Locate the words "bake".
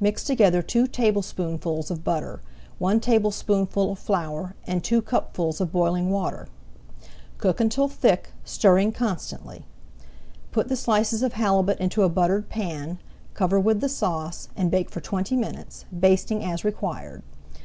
14.72-14.90